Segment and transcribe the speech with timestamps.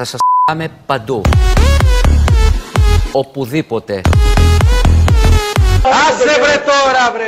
[0.00, 1.22] Θα σας πάμε παντού.
[3.12, 4.00] Οπουδήποτε.
[5.82, 7.26] Άσε βρε τώρα βρε!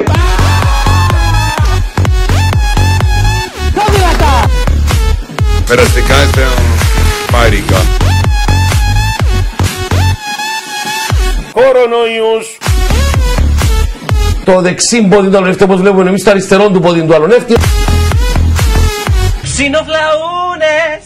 [5.67, 6.47] Περαστικά είστε
[7.33, 7.81] πάρικα.
[11.53, 12.60] Κορονοϊούς!
[14.55, 17.57] Το δεξί πόδι του αλωνεύτη όπως βλέπουμε εμείς το αριστερό του πόδι του αλωνεύτη.
[19.43, 21.03] Ξινοφλαούνες!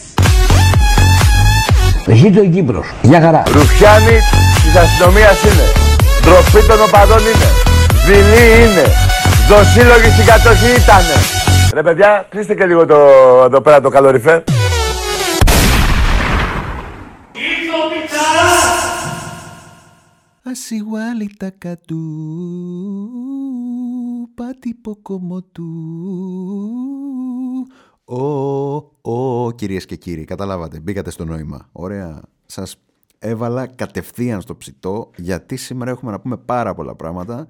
[2.05, 2.85] Ζήτω η Κύπρος.
[3.01, 3.43] Για χαρά.
[3.53, 4.17] Ρουφιάνοι
[4.63, 5.65] της αστυνομίας είναι.
[6.21, 7.49] Ντροπή των οπαδών είναι.
[8.05, 8.85] Δειλή είναι.
[9.49, 11.15] Δοσύλλογοι στην κατοχή ήτανε.
[11.73, 12.97] Ρε παιδιά, κλείστε και λίγο το,
[13.45, 14.39] εδώ πέρα το καλοριφέρ.
[20.47, 22.01] Ασιγουάλιτα κατού,
[24.35, 25.63] πάτι ποκομωτού.
[28.05, 31.69] Ω, ω, κυρίες και κύριοι, καταλάβατε, μπήκατε στο νόημα.
[31.71, 32.77] Ωραία, σας
[33.19, 37.47] έβαλα κατευθείαν στο ψητό, γιατί σήμερα έχουμε να πούμε πάρα πολλά πράγματα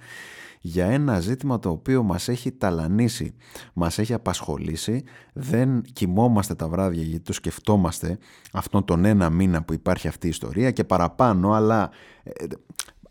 [0.67, 3.35] για ένα ζήτημα το οποίο μας έχει ταλανίσει,
[3.73, 8.17] μας έχει απασχολήσει, δεν κοιμόμαστε τα βράδια γιατί το σκεφτόμαστε
[8.53, 11.89] αυτόν τον ένα μήνα που υπάρχει αυτή η ιστορία και παραπάνω, αλλά
[12.23, 12.45] ε,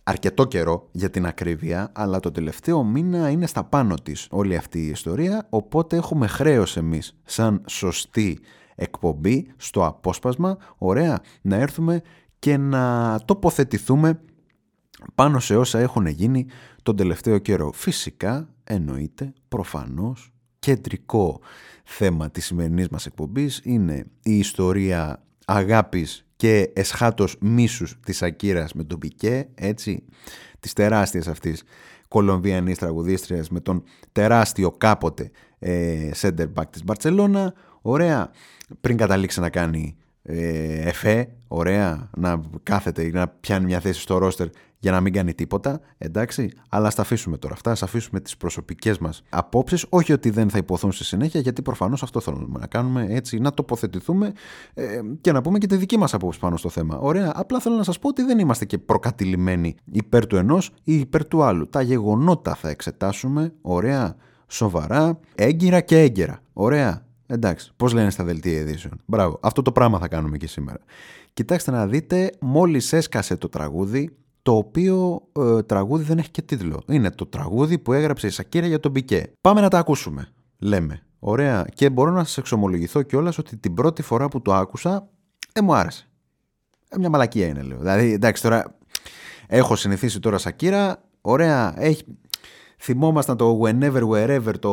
[0.03, 4.79] αρκετό καιρό για την ακρίβεια, αλλά το τελευταίο μήνα είναι στα πάνω της όλη αυτή
[4.79, 8.39] η ιστορία, οπότε έχουμε χρέος εμείς σαν σωστή
[8.75, 12.03] εκπομπή στο απόσπασμα, ωραία, να έρθουμε
[12.39, 14.21] και να τοποθετηθούμε
[15.15, 16.47] πάνω σε όσα έχουν γίνει
[16.83, 17.73] τον τελευταίο καιρό.
[17.73, 21.41] Φυσικά, εννοείται, προφανώς, κεντρικό
[21.85, 28.85] θέμα της σημερινής μας εκπομπής είναι η ιστορία αγάπης και εσχάτως μίσους της Ακύρας με
[28.85, 30.05] τον Πικέ, έτσι,
[30.61, 31.63] της τεράστιας αυτής
[32.09, 33.83] κολομβιανής τραγουδίστριας με τον
[34.13, 37.55] τεράστιο κάποτε ε, center back της Μπαρτσελώνα.
[37.83, 38.31] Ωραία,
[38.81, 44.19] πριν καταλήξει να κάνει ε, εφέ, ωραία, να κάθεται ή να πιάνει μια θέση στο
[44.19, 44.49] ρόστερ
[44.79, 48.37] για να μην κάνει τίποτα, εντάξει, αλλά ας τα αφήσουμε τώρα αυτά, ας αφήσουμε τις
[48.37, 52.67] προσωπικές μας απόψεις, όχι ότι δεν θα υποθούν στη συνέχεια, γιατί προφανώς αυτό θέλουμε να
[52.67, 54.33] κάνουμε έτσι, να τοποθετηθούμε
[54.75, 56.99] ε, και να πούμε και τη δική μας απόψη πάνω στο θέμα.
[56.99, 60.99] Ωραία, απλά θέλω να σας πω ότι δεν είμαστε και προκατηλημένοι υπέρ του ενός ή
[60.99, 61.69] υπέρ του άλλου.
[61.69, 64.17] Τα γεγονότα θα εξετάσουμε, ωραία,
[64.47, 66.39] σοβαρά, έγκυρα και έγκαιρα.
[66.53, 69.01] Ωραία, Εντάξει, πώς λένε στα δελτία ειδήσεων.
[69.07, 70.79] Μπράβο, αυτό το πράγμα θα κάνουμε και σήμερα.
[71.33, 76.83] Κοιτάξτε να δείτε, μόλις έσκασε το τραγούδι, το οποίο ε, τραγούδι δεν έχει και τίτλο.
[76.89, 79.33] Είναι το τραγούδι που έγραψε η Σακύρα για τον Μπικέ.
[79.41, 81.03] Πάμε να τα ακούσουμε, λέμε.
[81.19, 81.67] Ωραία.
[81.75, 85.09] Και μπορώ να σας εξομολογηθώ κιόλας ότι την πρώτη φορά που το άκουσα,
[85.53, 86.09] δεν μου άρεσε.
[86.89, 87.79] Ε, μια μαλακία είναι, λέω.
[87.79, 88.77] Δηλαδή, εντάξει, τώρα
[89.47, 91.03] έχω συνηθίσει τώρα Σακύρα.
[91.21, 92.05] Ωραία, έχει,
[92.85, 94.71] θυμόμασταν το whenever, wherever, το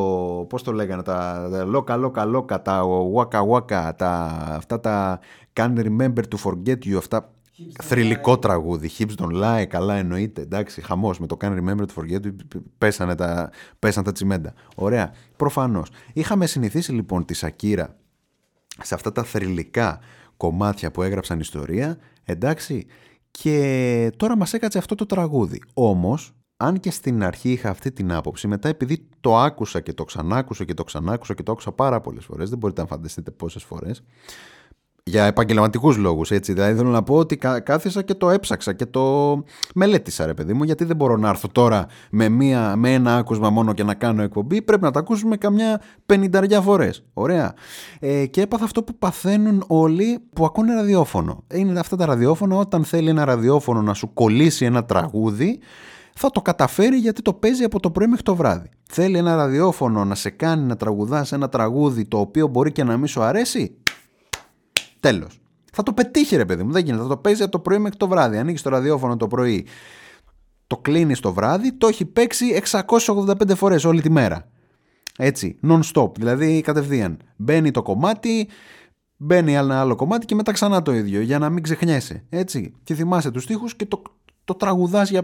[0.50, 2.84] πώς το λέγανε, τα, loca, loca, loca, τα
[3.16, 4.14] waka, waka, τα,
[4.50, 5.20] αυτά τα
[5.54, 7.32] can't remember to forget you, αυτά
[7.82, 12.26] θρηλυκό τραγούδι, Hips don't lie, καλά εννοείται, εντάξει, χαμός με το can't remember to forget
[12.26, 12.36] you,
[12.78, 13.50] πέσανε τα,
[13.80, 14.54] πέσανε τα τσιμέντα.
[14.76, 15.90] Ωραία, προφανώς.
[16.14, 17.96] Είχαμε συνηθίσει λοιπόν τη Σακύρα
[18.82, 20.00] σε αυτά τα θρηλυκά
[20.38, 22.86] κομμάτια που έγραψαν ιστορία, εντάξει,
[23.32, 25.62] και τώρα μας έκατσε αυτό το τραγούδι.
[25.74, 30.04] Όμως, αν και στην αρχή είχα αυτή την άποψη, μετά επειδή το άκουσα και το
[30.04, 33.64] ξανάκουσα και το ξανάκουσα και το άκουσα πάρα πολλές φορές, δεν μπορείτε να φανταστείτε πόσες
[33.64, 34.04] φορές,
[35.04, 36.54] για επαγγελματικούς λόγους, έτσι.
[36.54, 39.44] Δηλαδή θέλω να πω ότι κάθισα και το έψαξα και το
[39.76, 43.50] μελέτησα, ρε παιδί μου, γιατί δεν μπορώ να έρθω τώρα με, μία, με ένα άκουσμα
[43.50, 44.62] μόνο και να κάνω εκπομπή.
[44.62, 47.04] Πρέπει να τα ακούσουμε καμιά πενηνταριά φορές.
[47.14, 47.54] Ωραία.
[48.00, 51.44] Ε, και έπαθα αυτό που παθαίνουν όλοι που ακούνε ραδιόφωνο.
[51.54, 55.60] Είναι αυτά τα ραδιόφωνα όταν θέλει ένα ραδιόφωνο να σου κολλήσει ένα τραγούδι
[56.14, 58.70] θα το καταφέρει γιατί το παίζει από το πρωί μέχρι το βράδυ.
[58.90, 62.98] Θέλει ένα ραδιόφωνο να σε κάνει να τραγουδάς ένα τραγούδι το οποίο μπορεί και να
[62.98, 63.78] μην σου αρέσει.
[65.00, 65.42] Τέλος.
[65.74, 67.02] Θα το πετύχει ρε παιδί μου, δεν γίνεται.
[67.02, 68.38] Θα το παίζει από το πρωί μέχρι το βράδυ.
[68.38, 69.66] Ανοίγεις το ραδιόφωνο το πρωί,
[70.68, 74.50] το κλείνεις το βράδυ, το έχει παίξει 685 φορές όλη τη μέρα.
[75.18, 77.18] Έτσι, non-stop, δηλαδή κατευθείαν.
[77.36, 78.48] Μπαίνει το κομμάτι,
[79.18, 82.26] μπαίνει ένα άλλο κομμάτι και μετά ξανά το ίδιο για να μην ξεχνιέσαι.
[82.30, 82.74] Έτσι.
[82.84, 84.02] Και θυμάσαι τους στίχους και το,
[84.52, 85.24] το τραγουδάς για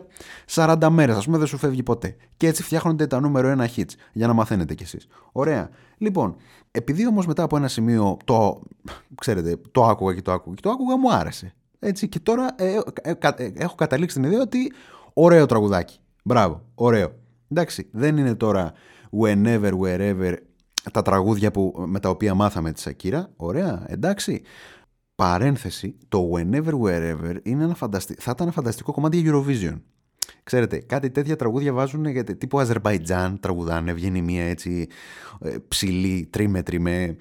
[0.52, 2.16] 40 μέρες, ας πούμε δεν σου φεύγει ποτέ.
[2.38, 5.08] Και έτσι φτιάχνονται τα νούμερο ένα hits, για να μαθαίνετε κι εσείς.
[5.32, 5.70] Ωραία.
[5.98, 6.36] Λοιπόν,
[6.72, 8.62] επειδή όμως μετά από ένα σημείο το,
[9.16, 11.54] ξέρετε, το άκουγα και το άκουγα και το άκουγα μου άρεσε.
[11.80, 14.72] Έτσι και τώρα ε, ε, ε, έχω καταλήξει την ιδέα ότι
[15.14, 16.00] ωραίο τραγουδάκι.
[16.24, 17.12] Μπράβο, ωραίο.
[17.52, 18.72] Εντάξει, δεν είναι τώρα
[19.22, 20.34] whenever, wherever
[20.92, 23.30] τα τραγούδια που, με τα οποία μάθαμε τη Σακύρα.
[23.36, 24.42] Ωραία, εντάξει
[25.18, 28.14] παρένθεση, το Whenever Wherever είναι ένα φανταστι...
[28.14, 29.82] θα ήταν ένα φανταστικό κομμάτι για Eurovision.
[30.44, 34.88] Ξέρετε, κάτι τέτοια τραγούδια βάζουν γιατί τύπου Αζερβαϊτζάν τραγουδάνε, βγαίνει μια έτσι
[35.42, 37.16] ε, ψηλή, τρίμετρη με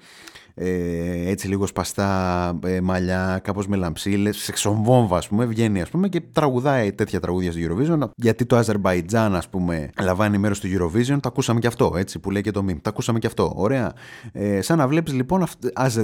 [0.59, 6.09] ε, έτσι λίγο σπαστά ε, μαλλιά, κάπως με λαμψίλες, σεξομβόμβα ας πούμε, βγαίνει ας πούμε
[6.09, 11.17] και τραγουδάει τέτοια τραγούδια στο Eurovision γιατί το Αζερβαϊτζάν ας πούμε λαμβάνει μέρος στο Eurovision,
[11.19, 13.93] το ακούσαμε και αυτό έτσι που λέει και το meme, το ακούσαμε και αυτό, ωραία.
[14.31, 15.45] Ε, σαν να βλέπεις λοιπόν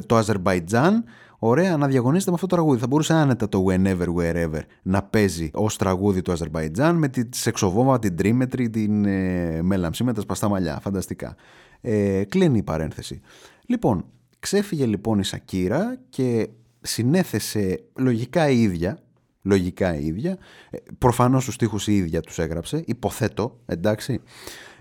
[0.05, 1.03] το Αζερβαϊτζάν
[1.45, 2.79] Ωραία, να διαγωνίζεται με αυτό το τραγούδι.
[2.79, 7.99] Θα μπορούσε άνετα το Whenever, Wherever να παίζει ως τραγούδι του Αζερβαϊτζάν με τη σεξοβόμβα,
[7.99, 10.79] την τρίμετρη, την ε, μέλαμψη με τα σπαστά μαλλιά.
[10.81, 11.35] Φανταστικά.
[11.81, 13.21] Ε, κλείνει η παρένθεση.
[13.65, 14.06] Λοιπόν,
[14.44, 16.50] Ξέφυγε λοιπόν η Σακύρα και
[16.81, 18.98] συνέθεσε λογικά η ίδια,
[19.42, 20.38] λογικά η ίδια,
[20.69, 24.22] ε, προφανώς τους στίχους η ίδια τους έγραψε, υποθέτω, εντάξει,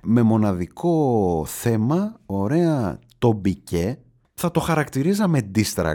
[0.02, 3.98] με μοναδικό θέμα, ωραία, το μπικέ,
[4.34, 5.94] θα το χαρακτηρίζαμε diss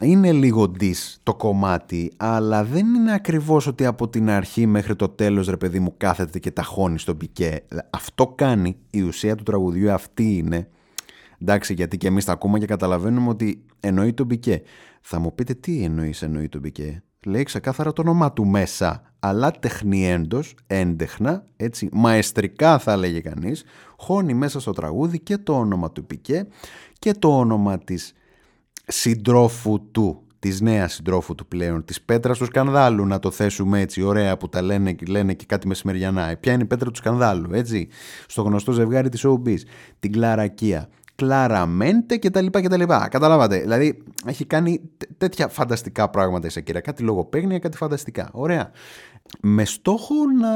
[0.00, 5.08] Είναι λίγο diss το κομμάτι, αλλά δεν είναι ακριβώς ότι από την αρχή μέχρι το
[5.08, 7.64] τέλος ρε παιδί μου κάθεται και ταχώνει στο μπικέ.
[7.90, 10.68] Αυτό κάνει, η ουσία του τραγουδιού αυτή είναι
[11.40, 14.62] Εντάξει, γιατί και εμείς τα ακούμε και καταλαβαίνουμε ότι εννοεί τον Μπικέ.
[15.00, 17.02] Θα μου πείτε τι εννοείς εννοεί τον Μπικέ.
[17.26, 23.64] Λέει ξεκάθαρα το όνομά του μέσα, αλλά τεχνιέντος, έντεχνα, έτσι, μαεστρικά θα έλεγε κανείς,
[23.96, 26.46] χώνει μέσα στο τραγούδι και το όνομα του Μπικέ
[26.98, 28.12] και το όνομα της
[28.86, 34.02] συντρόφου του, της νέας συντρόφου του πλέον, της πέτρας του σκανδάλου, να το θέσουμε έτσι,
[34.02, 36.36] ωραία που τα λένε, λένε και κάτι μεσημεριανά.
[36.40, 37.88] Ποια είναι η πέτρα του σκανδάλου, έτσι,
[38.26, 39.54] στο γνωστό ζευγάρι της OB,
[39.98, 40.88] την Κλαρακία.
[41.22, 43.08] Κλαραμέντε και τα λοιπά και τα λοιπά.
[43.08, 43.58] Καταλάβατε.
[43.58, 44.80] Δηλαδή έχει κάνει
[45.18, 46.80] τέτοια φανταστικά πράγματα η Σακύρα.
[46.80, 48.28] Κάτι λογοπαίγνια, κάτι φανταστικά.
[48.32, 48.70] Ωραία.
[49.40, 50.52] Με στόχο να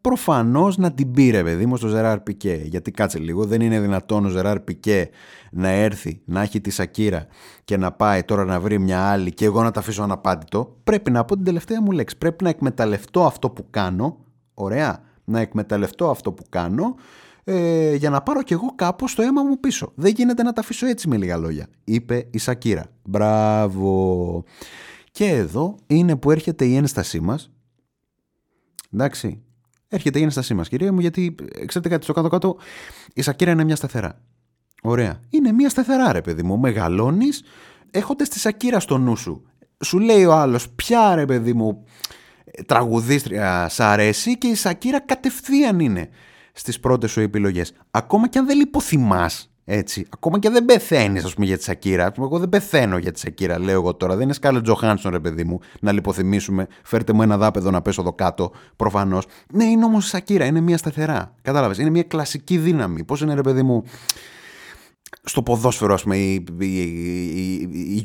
[0.00, 2.60] προφανώς να την πήρε παιδί μου στο Ζεράρ Πικέ.
[2.64, 5.08] Γιατί κάτσε λίγο, δεν είναι δυνατόν ο Ζεράρ Πικέ
[5.50, 7.26] να έρθει, να έχει τη Σακύρα
[7.64, 10.76] και να πάει τώρα να βρει μια άλλη και εγώ να τα αφήσω αναπάντητο.
[10.84, 12.18] Πρέπει να πω την τελευταία μου λέξη.
[12.18, 14.16] Πρέπει να εκμεταλλευτώ αυτό που κάνω.
[14.54, 15.02] Ωραία.
[15.24, 16.94] Να εκμεταλλευτώ αυτό που κάνω
[17.50, 19.92] ε, για να πάρω κι εγώ κάπως το αίμα μου πίσω.
[19.94, 22.86] Δεν γίνεται να τα αφήσω έτσι με λίγα λόγια, είπε η Σακύρα.
[23.02, 24.44] Μπράβο.
[25.10, 27.50] Και εδώ είναι που έρχεται η ένστασή μας.
[28.92, 29.42] Εντάξει,
[29.88, 31.34] έρχεται η ένστασή μας κυρία μου γιατί
[31.66, 32.56] ξέρετε κάτι στο κάτω-κάτω
[33.14, 34.20] η Σακύρα είναι μια σταθερά.
[34.82, 35.20] Ωραία.
[35.30, 36.58] Είναι μια σταθερά ρε παιδί μου.
[36.58, 37.42] Μεγαλώνεις
[37.90, 39.42] έχοντας τη Σακύρα στο νου σου.
[39.84, 41.84] Σου λέει ο άλλος ποια ρε παιδί μου
[42.66, 46.08] τραγουδίστρια σ' αρέσει και η Σακύρα κατευθείαν είναι
[46.58, 47.72] στις πρώτες σου επιλογές.
[47.90, 50.06] Ακόμα και αν δεν λιποθυμάς, έτσι.
[50.10, 52.12] Ακόμα και αν δεν πεθαίνεις, ας πούμε, για τη Σακύρα.
[52.18, 54.14] Εγώ δεν πεθαίνω για τη Σακύρα, λέω εγώ τώρα.
[54.14, 56.66] Δεν είναι Σκάλετ Τζοχάνσον, ρε παιδί μου, να λιποθυμήσουμε.
[56.82, 59.26] Φέρτε μου ένα δάπεδο να πέσω εδώ κάτω, προφανώς.
[59.52, 61.34] Ναι, είναι όμως η Σακύρα, είναι μια σταθερά.
[61.42, 61.78] Κατάλαβες.
[61.78, 63.04] Είναι μια κλασική δύναμη.
[63.04, 63.84] Πώς είναι, ρε παιδί μου,
[65.22, 68.02] στο ποδόσφαιρο, ας πούμε, η, η, η,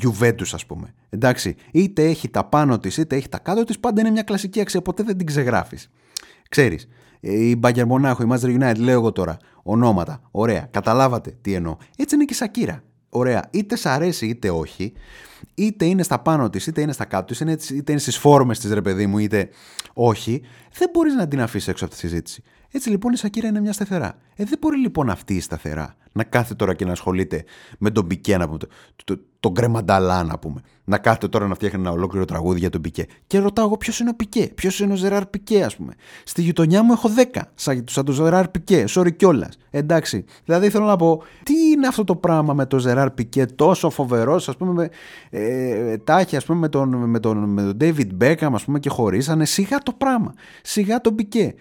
[0.52, 0.94] ας πούμε.
[1.10, 4.60] Εντάξει, είτε έχει τα πάνω της, είτε έχει τα κάτω της, πάντα είναι μια κλασική
[4.60, 5.90] αξία, ποτέ δεν την ξεγράφεις.
[6.48, 6.88] Ξέρεις,
[7.32, 9.36] η Μπάγκερ Μονάχο, η Manchester United, λέω εγώ τώρα.
[9.62, 10.20] Ονόματα.
[10.30, 10.68] Ωραία.
[10.70, 11.76] Καταλάβατε τι εννοώ.
[11.96, 12.82] Έτσι είναι και η Σακύρα.
[13.08, 13.48] Ωραία.
[13.50, 14.92] Είτε σ' αρέσει είτε όχι,
[15.54, 18.72] είτε είναι στα πάνω της, είτε είναι στα κάτω της, είτε είναι στις φόρμες της,
[18.72, 19.48] ρε παιδί μου, είτε
[19.92, 20.42] όχι,
[20.78, 22.42] δεν μπορείς να την αφήσεις έξω από τη συζήτηση.
[22.76, 24.18] Έτσι λοιπόν η Σακύρα είναι μια σταθερά.
[24.36, 27.44] Ε, δεν μπορεί λοιπόν αυτή η σταθερά να κάθεται τώρα και να ασχολείται
[27.78, 28.68] με τον Πικέ, να πούμε, το,
[29.04, 30.60] το, τον Κρεμανταλά, να πούμε.
[30.84, 33.06] Να κάθεται τώρα να φτιάχνει ένα ολόκληρο τραγούδι για τον Πικέ.
[33.26, 35.92] Και ρωτάω εγώ ποιος είναι ο Πικέ, ποιος είναι ο Ζεράρ Πικέ, ας πούμε;
[36.24, 39.58] Στη γειτονιά μου έχω 10, σαν, σαν τον Ζεράρ Πικέ, sorry κιόλας.
[39.70, 40.24] Εντάξει.
[40.44, 44.48] Δηλαδή θέλω να πω, τι είναι αυτό το πράγμα με τον Ζεράρ Πικέ, τόσο φοβερός,
[44.48, 44.88] ας πούμε, με,
[45.30, 48.88] ε, τάχει, ας πούμε, με τον, με τον, με τον David Beckham, ας πούμε, και
[48.88, 49.44] χωρίσανε.
[49.44, 50.34] Σιγά το πράγμα.
[50.62, 51.54] Σιγά τον Πικέ.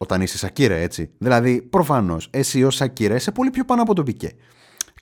[0.00, 1.10] Όταν είσαι Σακύρα, έτσι.
[1.18, 4.30] Δηλαδή, προφανώς, εσύ ως Σακύρα είσαι πολύ πιο πάνω από τον Πικέ.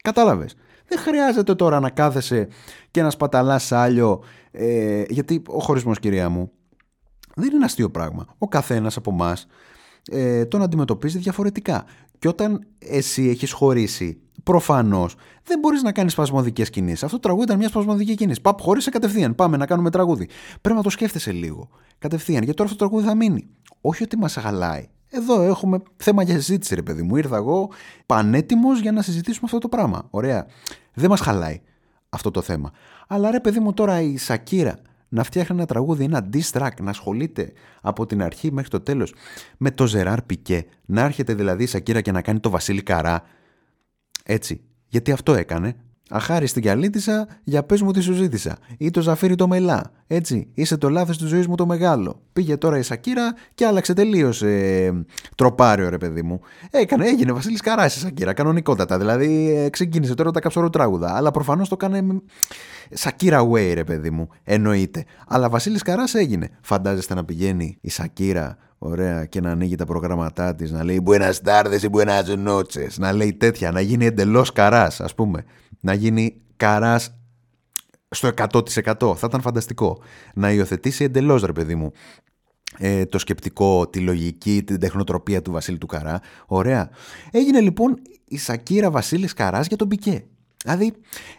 [0.02, 0.56] Κατάλαβες.
[0.88, 2.48] Δεν χρειάζεται τώρα να κάθεσαι
[2.90, 4.22] και να σπαταλάς άλλο.
[4.50, 6.50] Ε, γιατί ο χωρισμός, κυρία μου,
[7.34, 8.26] δεν είναι αστείο πράγμα.
[8.38, 9.46] Ο καθένας από εμάς
[10.10, 11.84] ε, τον αντιμετωπίζει διαφορετικά.
[12.18, 17.02] Και όταν εσύ έχεις χωρίσει, προφανώς δεν μπορείς να κάνεις σπασμωδικές κινήσεις.
[17.02, 18.40] Αυτό το τραγούδι ήταν μια σπασμωδική κίνηση.
[18.40, 19.34] Παπ, χωρίσε κατευθείαν.
[19.34, 20.28] Πάμε να κάνουμε τραγούδι.
[20.60, 21.68] Πρέπει να το σκέφτεσαι λίγο.
[21.98, 22.42] Κατευθείαν.
[22.42, 23.48] Γιατί τώρα αυτό το τραγούδι θα μείνει.
[23.88, 24.88] Όχι ότι μας αγαλάει.
[25.10, 27.16] Εδώ έχουμε θέμα για συζήτηση, ρε παιδί μου.
[27.16, 27.70] Ήρθα εγώ
[28.06, 30.06] πανέτοιμος για να συζητήσουμε αυτό το πράγμα.
[30.10, 30.46] Ωραία.
[30.94, 31.60] Δεν μας χαλάει
[32.08, 32.70] αυτό το θέμα.
[33.08, 34.78] Αλλά ρε παιδί μου τώρα η Σακύρα
[35.08, 39.14] να φτιάχνει ένα τραγούδι, ένα diss track, να ασχολείται από την αρχή μέχρι το τέλος
[39.56, 43.22] με το Ζεράρ Πικέ, να έρχεται δηλαδή η Σακύρα και να κάνει το Βασίλη Καρά.
[44.24, 44.60] Έτσι.
[44.88, 45.76] Γιατί αυτό έκανε.
[46.10, 48.56] Αχάριστη κι αλήτησα, για πες μου τι σου ζήτησα.
[48.78, 49.90] Ή το ζαφύρι το μελά.
[50.06, 52.20] Έτσι, είσαι το λάθος της ζωής μου το μεγάλο.
[52.32, 56.40] Πήγε τώρα η Σακύρα και άλλαξε τελείως ε, τροπάριο ρε παιδί μου.
[56.70, 58.98] Έκανε, έγινε Βασίλης Καράς η Σακύρα, κανονικότατα.
[58.98, 61.16] Δηλαδή ε, ξεκίνησε τώρα τα καψωρό τράγουδα.
[61.16, 62.20] Αλλά προφανώς το έκανε
[62.90, 65.04] Σακύρα way ρε παιδί μου, εννοείται.
[65.28, 66.48] Αλλά Βασίλης Καράς έγινε.
[66.60, 71.34] Φαντάζεστε να πηγαίνει η Σακύρα Ωραία, και να ανοίγει τα προγράμματά της, να λέει Buenas
[71.44, 72.94] tardes ή Buenas noches.
[72.96, 75.44] Να λέει τέτοια, να γίνει εντελώς καράς, ας πούμε.
[75.86, 77.18] Να γίνει καράς
[78.10, 79.16] στο 100%.
[79.16, 80.02] Θα ήταν φανταστικό.
[80.34, 81.92] Να υιοθετήσει εντελώς, ρε παιδί μου,
[82.78, 86.20] ε, το σκεπτικό, τη λογική, την τεχνοτροπία του Βασίλη του Καρά.
[86.46, 86.90] Ωραία.
[87.30, 90.24] Έγινε λοιπόν η Σακύρα Βασίλης Καράς για τον Πικέ.
[90.64, 90.92] Δηλαδή,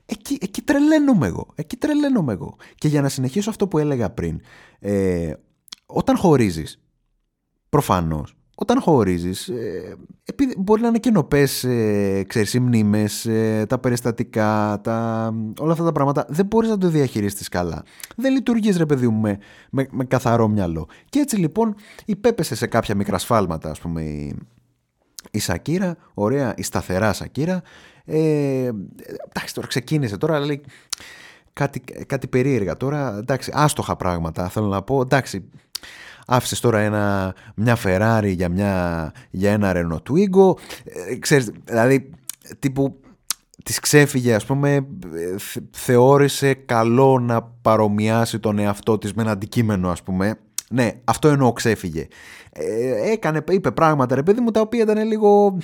[0.05, 1.47] εκεί, εκεί τρελαίνομαι εγώ.
[1.55, 2.55] Εκεί τρελαίνομαι εγώ.
[2.75, 4.41] Και για να συνεχίσω αυτό που έλεγα πριν,
[4.79, 5.33] ε,
[5.85, 6.81] όταν χωρίζεις,
[7.69, 13.79] προφανώς, όταν χωρίζεις, ε, επειδή μπορεί να είναι καινοπές, ε, ξέρεις, οι μνήμες, ε, τα
[13.79, 17.83] περιστατικά, τα, όλα αυτά τα πράγματα, δεν μπορείς να το διαχειριστείς καλά.
[18.15, 19.37] Δεν λειτουργείς ρε παιδί μου με,
[19.69, 20.87] με, με καθαρό μυαλό.
[21.09, 24.35] Και έτσι λοιπόν υπέπεσε σε κάποια μικρά σφάλματα, ας πούμε, η,
[25.31, 27.61] η Σακύρα, ωραία, η σταθερά Σακύρα.
[28.05, 28.71] Ε,
[29.29, 30.61] εντάξει, τώρα ξεκίνησε, τώρα λέει
[31.53, 32.77] κάτι, κάτι περίεργα.
[32.77, 35.01] Τώρα, εντάξει, άστοχα πράγματα θέλω να πω.
[35.01, 35.49] Εντάξει,
[36.27, 40.57] άφησες τώρα ένα, μια Ferrari για, μια, για ένα Renault Twingo.
[41.09, 42.09] Ε, ξέρεις, δηλαδή,
[42.59, 42.99] τύπου
[43.63, 44.87] της ξέφυγε ας πούμε
[45.71, 50.37] θεώρησε καλό να παρομοιάσει τον εαυτό της με ένα αντικείμενο ας πούμε
[50.69, 52.07] ναι, αυτό εννοώ ξέφυγε.
[52.51, 55.57] Ε, έκανε, είπε πράγματα ρε παιδί μου τα οποία ήταν λίγο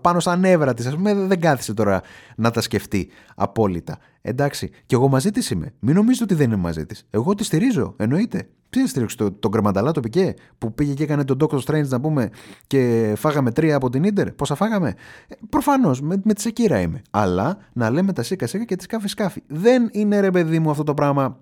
[0.00, 2.02] πάνω στα νεύρα της ας πούμε δεν κάθισε τώρα
[2.36, 3.98] να τα σκεφτεί απόλυτα.
[4.22, 5.74] Εντάξει, και εγώ μαζί της είμαι.
[5.78, 7.06] Μην νομίζετε ότι δεν είναι μαζί της.
[7.10, 8.48] Εγώ τη στηρίζω, εννοείται.
[8.74, 12.00] Ποιο στηρίξει τον το κρεμανταλά το πικέ που πήγε και έκανε τον Doctor Strange να
[12.00, 12.30] πούμε
[12.66, 14.32] και φάγαμε τρία από την ντερ.
[14.32, 14.94] Πόσα φάγαμε;
[15.28, 17.02] Ε, Προφανώς με, με τη Σεκύρα είμαι.
[17.10, 19.42] Αλλά να λέμε τα σίκα σίκα και τη σκάφη σκάφη.
[19.46, 21.40] Δεν είναι ρε παιδί μου αυτό το πράγμα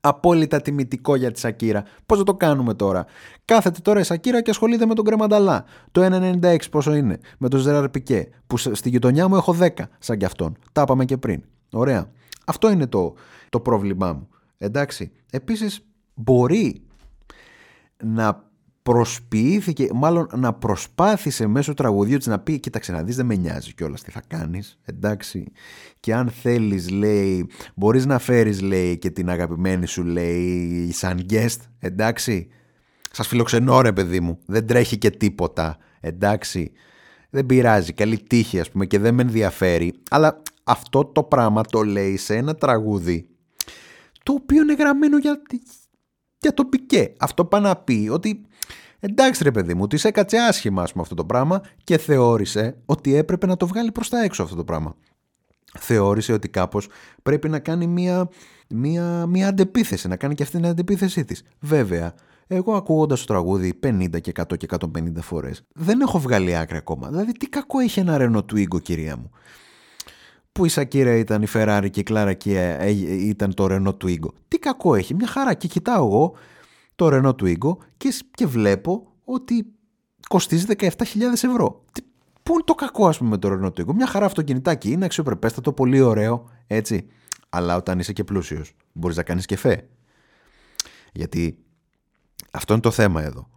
[0.00, 1.84] απόλυτα τιμητικό για τη Σακύρα.
[2.06, 3.04] Πώς θα το κάνουμε τώρα;
[3.44, 5.64] Κάθεται τώρα η Σακύρα και ασχολείται με τον Κρεμανταλά.
[5.92, 6.08] Το
[6.42, 8.28] 1,96 πόσο είναι; Με τον Ζεράρ Πικέ.
[8.46, 9.68] Που στη γειτονιά μου έχω 10
[9.98, 10.56] σαν κι αυτόν.
[10.72, 11.42] Τα είπαμε και πριν.
[11.72, 12.10] Ωραία.
[12.46, 13.14] Αυτό είναι το,
[13.48, 14.28] το πρόβλημά μου.
[14.58, 15.12] Εντάξει.
[15.30, 15.84] Επίσης
[16.20, 16.82] μπορεί
[18.04, 18.48] να
[18.82, 23.74] προσποιήθηκε, μάλλον να προσπάθησε μέσω τραγουδιού της να πει κοίταξε να δεις δεν με νοιάζει
[23.74, 25.52] κιόλας τι θα κάνεις εντάξει.
[26.00, 31.56] Και αν θέλεις λέει μπορείς να φέρεις λέει και την αγαπημένη σου λέει σαν guest
[31.78, 32.48] εντάξει.
[33.12, 36.72] Σας φιλοξενώ ρε παιδί μου δεν τρέχει και τίποτα εντάξει.
[37.30, 41.82] Δεν πειράζει καλή τύχη ας πούμε και δεν με ενδιαφέρει αλλά αυτό το πράγμα το
[41.82, 43.28] λέει σε ένα τραγούδι
[44.22, 45.42] το οποίο είναι γραμμένο για,
[46.40, 47.12] για τον Πικέ.
[47.18, 48.46] Αυτό πάει να πει ότι
[49.00, 53.46] εντάξει ρε παιδί μου, ότι έκατσε άσχημα πούμε, αυτό το πράγμα και θεώρησε ότι έπρεπε
[53.46, 54.94] να το βγάλει προς τα έξω αυτό το πράγμα.
[55.78, 56.88] Θεώρησε ότι κάπως
[57.22, 58.28] πρέπει να κάνει μια,
[58.68, 61.42] μια, μια αντεπίθεση, να κάνει και αυτή την αντεπίθεσή της.
[61.60, 62.14] Βέβαια,
[62.46, 67.08] εγώ ακούγοντας το τραγούδι 50 και 100 και 150 φορές, δεν έχω βγάλει άκρη ακόμα.
[67.08, 69.30] Δηλαδή, τι κακό έχει ένα Ρενό Twingo, κυρία μου
[70.60, 72.90] που η Σακύρα ήταν η Ferrari και η Κλάρα και ε,
[73.26, 74.32] ήταν το Renault Twingo.
[74.48, 75.54] Τι κακό έχει, μια χαρά.
[75.54, 76.34] Και κοιτάω εγώ
[76.94, 79.66] το Renault Twingo και, και βλέπω ότι
[80.28, 80.88] κοστίζει 17.000
[81.32, 81.84] ευρώ.
[82.42, 85.72] Πού είναι το κακό, ας πούμε, με το Renault Twingo; Μια χαρά αυτοκινητάκι είναι αξιοπρεπέστατο,
[85.72, 87.06] πολύ ωραίο, έτσι.
[87.48, 89.88] Αλλά όταν είσαι και πλούσιος, μπορείς να κάνεις και φε.
[91.12, 91.58] Γιατί
[92.50, 93.48] αυτό είναι το θέμα εδώ.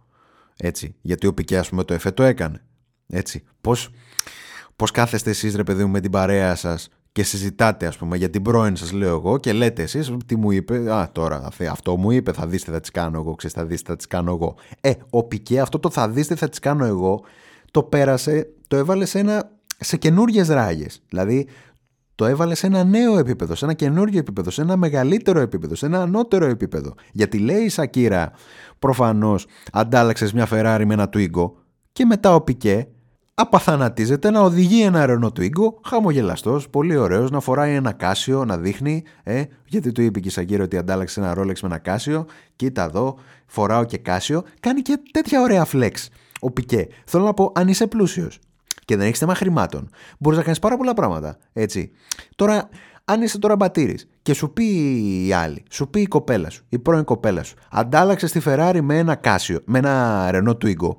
[0.56, 0.94] Έτσι.
[1.00, 2.64] Γιατί ο Πικέ, ας πούμε, το εφέ το έκανε.
[3.06, 3.44] Έτσι.
[3.60, 3.90] Πώς,
[4.76, 8.30] Πώς κάθεστε εσείς, ρε παιδί μου, με την παρέα σας και συζητάτε, ας πούμε, για
[8.30, 10.92] την πρώην σας, λέω εγώ, και λέτε εσείς τι μου είπε.
[10.92, 13.34] Α, τώρα αυτό μου είπε, θα δείτε, θα τι κάνω εγώ.
[13.34, 14.54] Ξέρετε, θα δείτε, θα τι κάνω εγώ.
[14.80, 17.20] Ε, ο Πικέ, αυτό το θα δείτε, θα τι κάνω εγώ,
[17.70, 21.02] το πέρασε, το έβαλες σε, ένα, σε καινούριε ράγες.
[21.08, 21.48] Δηλαδή,
[22.14, 25.86] το έβαλες σε ένα νέο επίπεδο, σε ένα καινούριο επίπεδο, σε ένα μεγαλύτερο επίπεδο, σε
[25.86, 26.94] ένα ανώτερο επίπεδο.
[27.12, 28.32] Γιατί λέει η Σακύρα,
[28.78, 31.50] προφανώς αντάλλαξες μια Ferrari με ένα Twingo,
[31.92, 32.88] και μετά ο Πικέ
[33.34, 39.02] απαθανατίζεται να οδηγεί ένα Renault Twingo, χαμογελαστός, πολύ ωραίος, να φοράει ένα κάσιο, να δείχνει,
[39.22, 42.26] ε, γιατί του είπε και η Σαγκύρη ότι αντάλλαξε ένα Rolex με ένα κάσιο,
[42.56, 45.92] κοίτα εδώ, φοράω και κάσιο, κάνει και τέτοια ωραία flex.
[46.40, 46.88] Ο Πικέ.
[47.04, 48.38] Θέλω να πω, αν είσαι πλούσιος
[48.84, 49.88] και δεν έχεις θέμα χρημάτων,
[50.18, 51.36] μπορείς να κάνεις πάρα πολλά πράγματα.
[51.52, 51.90] Έτσι.
[52.36, 52.68] Τώρα,
[53.04, 54.64] αν είσαι τώρα μπατήρης και σου πει
[55.26, 58.98] η άλλη, σου πει η κοπέλα σου, η πρώην κοπέλα σου, αντάλλαξες τη Ferrari με
[58.98, 60.96] ένα κάσιο, με ένα Renault Twingo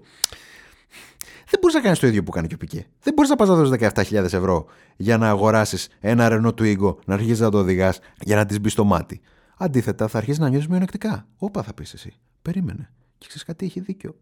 [1.50, 2.88] δεν μπορείς να κάνεις το ίδιο που κάνει και ο Πικέ.
[3.00, 7.00] Δεν μπορείς να πας να δώσεις 17.000 ευρώ για να αγοράσεις ένα ρενό του Ίγκο,
[7.06, 9.22] να αρχίσεις να το οδηγάς για να της μπεις στο μάτι.
[9.58, 11.28] Αντίθετα, θα αρχίσεις να νιώθεις μειονεκτικά.
[11.38, 12.14] Όπα θα πεις εσύ.
[12.42, 12.92] Περίμενε.
[13.18, 14.16] Και ξέρεις κάτι, έχει δίκιο.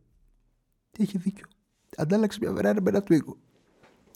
[0.99, 1.45] Έχει δίκιο.
[1.97, 3.37] Αντάλλαξε μια βεράνη με ένα του Ίγκο.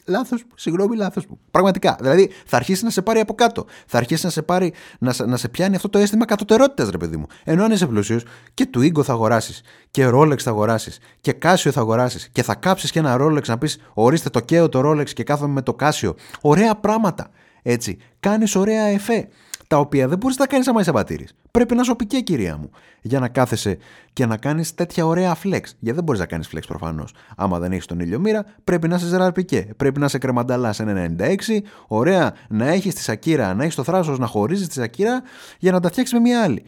[0.07, 1.39] Λάθος μου, συγγνώμη, λάθος μου.
[1.51, 1.97] Πραγματικά.
[1.99, 3.65] Δηλαδή θα αρχίσει να σε πάρει από κάτω.
[3.85, 7.17] Θα αρχίσει να σε, πάρει, να, να σε πιάνει αυτό το αίσθημα κατωτερότητας, ρε παιδί
[7.17, 7.25] μου.
[7.43, 8.23] Ενώ αν είσαι πλούσιος
[8.53, 9.61] και του ίγκο θα αγοράσεις
[9.91, 13.57] και Rolex θα αγοράσεις και Casio θα αγοράσεις και θα κάψεις και ένα Rolex να
[13.57, 16.13] πεις Ορίστε το καίω το Rolex και κάθομαι με το Casio.
[16.41, 17.29] Ωραία πράγματα.
[17.61, 17.97] Έτσι.
[18.19, 19.27] Κάνεις ωραία εφέ.
[19.67, 21.33] Τα οποία δεν μπορείς να τα κάνεις άμα είσαι πατήρης.
[21.51, 22.69] Πρέπει να σου πικέ, κυρία μου,
[23.01, 23.77] για να κάθεσαι
[24.13, 25.61] και να κάνεις τέτοια ωραία flex.
[25.79, 27.13] Γιατί δεν μπορείς να κάνεις flex προφανώς.
[27.37, 29.69] Άμα δεν έχεις τον ήλιο μοίρα, πρέπει να είσαι ζεράρ πικέ.
[29.77, 31.63] Πρέπει να είσαι κρεμανταλά σε ένα 96.
[31.87, 35.21] Ωραία, να έχεις τη σακύρα, να έχεις το θράσος να χωρίζεις τη σακύρα
[35.59, 36.65] για να τα φτιάξεις με μια άλλη.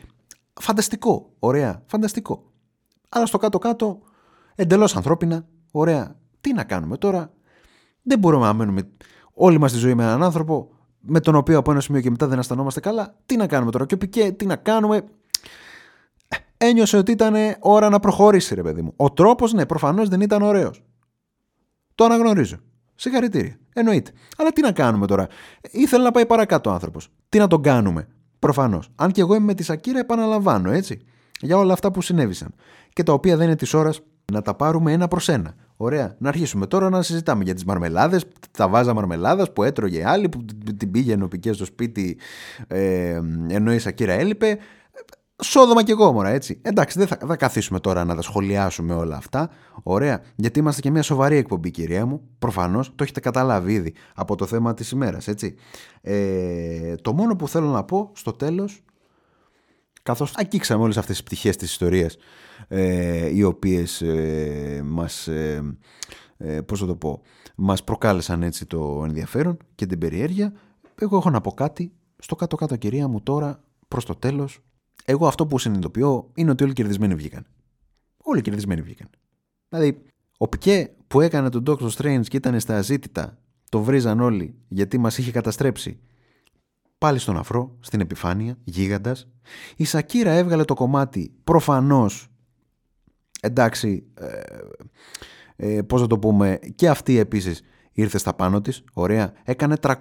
[0.62, 1.34] Φανταστικό.
[1.39, 2.44] Ωραία, φανταστικό.
[3.10, 4.00] Αλλά στο κάτω-κάτω,
[4.56, 6.15] εντελώς ανθρώπινα, ωραία.
[6.41, 7.32] Τι να κάνουμε τώρα;
[8.01, 8.89] Δεν μπορούμε να μένουμε
[9.34, 12.27] όλη μας τη ζωή με έναν άνθρωπο με τον οποίο από ένα σημείο και μετά
[12.27, 13.15] δεν αισθανόμαστε καλά.
[13.25, 13.86] Τι να κάνουμε τώρα.
[13.86, 15.03] Και ο Πικέ, τι να κάνουμε.
[16.58, 18.94] Ένιωσε ότι ήταν ώρα να προχωρήσει, ρε παιδί μου.
[18.96, 20.84] Ο τρόπος, ναι, προφανώς δεν ήταν ωραίος.
[21.96, 22.58] Το αναγνωρίζω.
[22.96, 23.60] Συγχαρητήρια.
[23.74, 24.12] Εννοείται.
[24.38, 25.27] Αλλά τι να κάνουμε τώρα.
[25.72, 27.10] Ήθελε να πάει παρακάτω ο άνθρωπος.
[27.29, 28.08] Τι να τον κάνουμε.
[28.39, 28.89] Προφανώς.
[28.96, 31.01] Αν και εγώ είμαι με τη Σακύρα, επαναλαμβάνω, έτσι.
[31.39, 32.53] Για όλα αυτά που συνέβησαν.
[32.94, 34.01] Και τα οποία δεν είναι της ώρας
[34.32, 35.56] να τα πάρουμε ένα προς ένα.
[35.81, 36.15] Ωραία.
[36.17, 40.45] Να αρχίσουμε τώρα να συζητάμε για τις μαρμελάδες, τα βάζα μαρμελάδας που έτρωγε άλλη, που
[40.77, 42.17] την πήγαινε ο Πικέ στο σπίτι
[42.67, 44.57] ε, ενώ η Σακύρα έλειπε.
[45.41, 46.59] Σόδομα και εγώ, μωρά, έτσι.
[46.62, 49.50] Εντάξει, δεν θα, θα καθίσουμε τώρα να τα σχολιάσουμε όλα αυτά.
[49.83, 50.21] Ωραία.
[50.36, 52.21] Γιατί είμαστε και μια σοβαρή εκπομπή, κυρία μου.
[52.39, 55.55] Προφανώς το έχετε καταλάβει ήδη από το θέμα της ημέρας, έτσι.
[56.01, 58.83] Ε, το μόνο που θέλω να πω στο τέλος,
[60.03, 62.17] καθώς αγγίξαμε όλες αυτές τις πτυχές της ιστορίας,
[62.68, 65.28] ε, οι οποίες ε, μας.
[65.28, 65.78] Ε,
[66.42, 67.22] ε, πώς θα το πω,
[67.56, 70.54] μας προκάλεσαν έτσι το ενδιαφέρον και την περιέργεια.
[70.96, 74.60] Εγώ έχω να πω κάτι, στο κάτω-κάτω κυρία μου τώρα, προς το τέλος,
[75.06, 77.46] εγώ αυτό που συνειδητοποιώ είναι ότι όλοι κερδισμένοι βγήκαν.
[78.24, 79.10] Όλοι κερδισμένοι βγήκαν.
[79.70, 80.01] Δηλαδή,
[80.38, 83.38] ο Πικέ που έκανε τον Doctor Strange και ήταν στα αζήτητα,
[83.70, 86.00] το βρίζαν όλοι γιατί μας είχε καταστρέψει.
[86.98, 89.28] Πάλι στον αφρό, στην επιφάνεια, γίγαντας.
[89.75, 92.28] Η Σακύρα έβγαλε το κομμάτι προφανώς,
[93.41, 94.03] εντάξει,
[95.55, 99.75] ε, ε, πώς θα το πούμε, και αυτή επίσης ήρθε στα πάνω της, ωραία, έκανε
[99.81, 99.93] 300,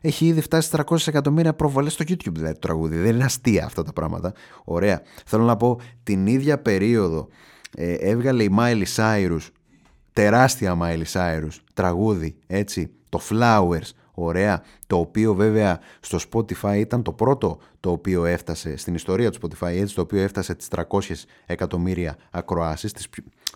[0.00, 3.82] έχει ήδη φτάσει 300 εκατομμύρια προβολές στο YouTube δηλαδή το τραγούδι, δεν είναι αστεία αυτά
[3.82, 4.32] τα πράγματα,
[4.64, 5.02] ωραία.
[5.26, 7.28] Θέλω να πω, την ίδια περίοδο
[7.76, 9.48] ε, έβγαλε η Miley Cyrus,
[10.12, 17.12] τεράστια Miley Cyrus, τραγούδι, έτσι, το Flowers, ωραία, το οποίο βέβαια στο Spotify ήταν το
[17.12, 21.00] πρώτο το οποίο έφτασε στην ιστορία του Spotify, έτσι, το οποίο έφτασε τις 300
[21.46, 22.94] εκατομμύρια ακροάσεις,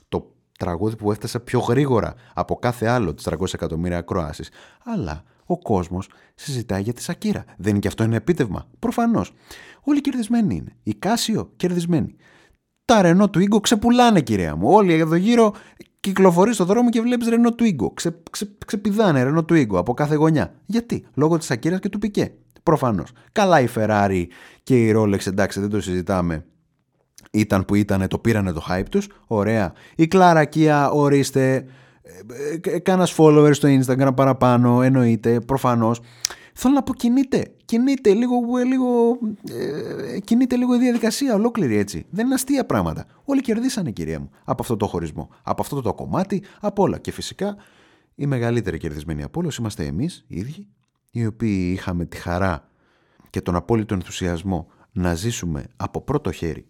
[0.09, 4.51] το τραγούδι που έφτασε πιο γρήγορα από κάθε άλλο τις 300 εκατομμύρια ακροάσεις.
[4.85, 7.45] Αλλά ο κόσμος συζητάει για τη Σακύρα.
[7.57, 9.33] Δεν είναι και αυτό ένα επίτευγμα; Προφανώς.
[9.81, 10.77] Όλοι κερδισμένοι είναι.
[10.83, 12.17] Η Κάσιο κερδισμένη.
[12.85, 14.71] Τα Ρενό του Ίγκο ξεπουλάνε κυρία μου.
[14.71, 15.55] Όλοι εδώ γύρω
[16.05, 17.93] κυκλοφορείς στο δρόμο και βλέπεις Ρενό του Ίγκο.
[17.95, 20.55] Ξε, ξε, ξεπηδάνε Ρενό του Ίγκο από κάθε γωνιά.
[20.67, 22.33] Γιατί; Λόγω της Σακύρα και του Πικέ.
[22.62, 23.12] Προφανώς.
[23.33, 24.25] Καλά η Ferrari
[24.62, 26.45] και η Rolex, εντάξει, δεν το συζητάμε
[27.31, 29.73] ήταν που ήταν, το πήρανε το hype τους, ωραία.
[29.97, 31.64] Η Κλαρακία, ορίστε,
[32.62, 36.01] ε, ε, κάνας followers στο Instagram παραπάνω, εννοείται, προφανώς.
[36.57, 39.19] Θέλω να πω κινείται, κινείται λίγο, ε, λίγο,
[39.51, 42.07] ε, κινείται λίγο η διαδικασία ολόκληρη έτσι.
[42.11, 43.07] Δεν είναι αστεία πράγματα.
[43.25, 46.99] Όλοι κερδίσανε κυρία μου από αυτό το χωρισμό, από αυτό το κομμάτι, από όλα.
[46.99, 47.57] Και φυσικά
[48.14, 50.67] οι μεγαλύτεροι κερδισμένοι από όλους είμαστε εμείς οι ίδιοι,
[51.11, 52.69] οι οποίοι είχαμε τη χαρά
[53.31, 56.67] και τον απόλυτο ενθουσιασμό να ζήσουμε από πρώτο χέρι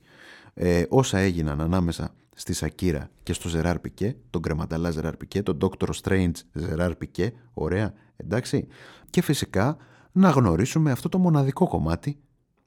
[0.54, 5.58] ε, όσα έγιναν ανάμεσα στη Σακύρα και στο Ζεράρ Πικέ, τον κρεματαλά Ζεράρ Πικέ, τον
[5.60, 5.88] Dr.
[6.02, 8.66] Strange Ζεράρ Πικέ, ωραία, εντάξει.
[9.10, 9.76] Και φυσικά
[10.12, 12.18] να γνωρίσουμε αυτό το μοναδικό κομμάτι.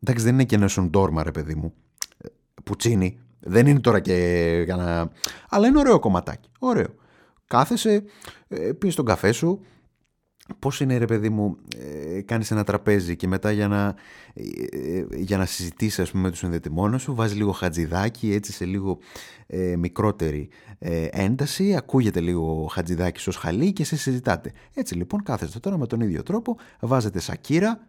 [0.04, 1.74] Εντάξει, δεν είναι και ένα σοντόρμα, ρε παιδί μου.
[2.18, 2.28] Ε,
[2.64, 3.20] πουτσίνι.
[3.40, 5.12] Δεν είναι τώρα και κανένα.
[5.50, 6.50] Αλλά είναι ωραίο κομματάκι.
[6.60, 6.96] Ωραίο.
[7.48, 8.04] Κάθεσαι,
[8.48, 9.62] ε, πίνει τον καφέ σου,
[10.60, 11.58] Πώς είναι ρε παιδί μου,
[12.16, 13.96] ε, κάνεις ένα τραπέζι και μετά για να,
[14.34, 18.98] ε, για να συζητήσεις πούμε, με τους συνδετημόνους σου βάζεις λίγο χατζηδάκι έτσι σε λίγο
[19.48, 24.52] ε, μικρότερη ε, ένταση, ακούγεται λίγο χατζηδάκι στο χαλί και σε συζητάτε.
[24.74, 27.88] Έτσι λοιπόν κάθεστε τώρα με τον ίδιο τρόπο, βάζετε σακύρα,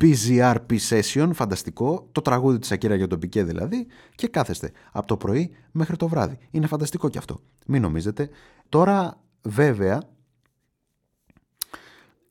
[0.00, 5.16] BZRP session, φανταστικό, το τραγούδι της Σακύρα για τον Πικέ δηλαδή και κάθεστε από το
[5.16, 6.38] πρωί μέχρι το βράδυ.
[6.50, 7.40] Είναι φανταστικό και αυτό.
[7.66, 8.28] Μην νομίζετε.
[8.68, 10.02] Τώρα βέβαια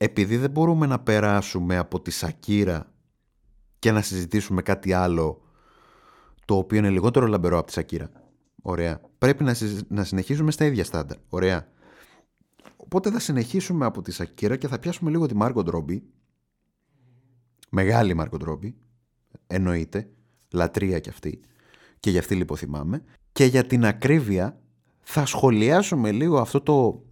[0.03, 2.91] επειδή δεν μπορούμε να περάσουμε από τη Σακύρα
[3.79, 5.41] και να συζητήσουμε κάτι άλλο
[6.45, 8.11] το οποίο είναι λιγότερο λαμπερό από τη Σακύρα.
[8.61, 9.01] Ωραία.
[9.17, 9.55] Πρέπει να,
[9.87, 11.17] να συνεχίσουμε στα ίδια στάνταρ.
[11.29, 11.67] Ωραία.
[12.75, 16.03] Οπότε θα συνεχίσουμε από τη Σακύρα και θα πιάσουμε λίγο τη Μάρκο Ντρόμπι.
[17.69, 18.75] Μεγάλη Μάρκο Ντρόμπι.
[19.47, 20.09] Εννοείται.
[20.51, 21.39] Λατρεία κι αυτή.
[21.99, 23.03] Και για αυτή λιποθυμάμε.
[23.31, 24.59] Και για την ακρίβεια
[25.01, 27.05] θα σχολιάσουμε λίγο αυτό το